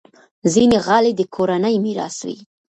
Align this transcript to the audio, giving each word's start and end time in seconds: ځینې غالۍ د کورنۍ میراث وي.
ځینې 0.53 0.77
غالۍ 0.85 1.11
د 1.15 1.21
کورنۍ 1.35 1.75
میراث 1.83 2.17
وي. 2.27 2.37